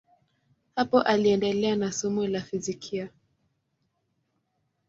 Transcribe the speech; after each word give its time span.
Hapo 0.75 0.99
aliendelea 1.01 1.75
na 1.75 1.91
somo 1.91 2.27
la 2.27 2.41
fizikia. 2.41 3.09